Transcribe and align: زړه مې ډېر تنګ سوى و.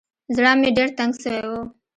زړه 0.35 0.51
مې 0.59 0.69
ډېر 0.77 0.89
تنګ 0.97 1.13
سوى 1.23 1.43
و. 1.49 1.53